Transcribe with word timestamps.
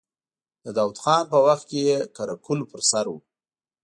د 0.63 0.65
داود 0.77 0.97
خان 1.03 1.23
په 1.31 1.37
وخت 1.47 1.63
کې 1.69 1.79
يې 1.87 1.97
قره 2.15 2.35
قل 2.45 2.59
پر 2.71 2.81
سر 2.89 3.05
و. 3.11 3.15